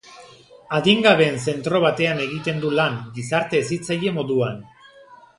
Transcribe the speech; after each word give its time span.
Adingabeen 0.77 1.35
zentro 1.51 1.81
batean 1.83 2.23
egiten 2.23 2.63
du 2.63 2.71
lan, 2.79 2.97
gizarte 3.17 3.61
hezitzaile 3.65 4.15
moduan. 4.21 4.57